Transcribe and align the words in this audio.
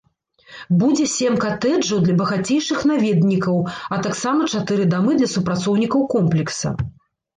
Будзе 0.81 1.03
сем 1.15 1.35
катэджаў 1.43 1.99
для 2.07 2.15
багацейшых 2.23 2.79
наведнікаў, 2.91 3.61
а 3.93 4.03
таксама 4.07 4.49
чатыры 4.53 4.83
дамы 4.95 5.11
для 5.21 5.29
супрацоўнікаў 5.39 6.01
комплекса. 6.15 6.69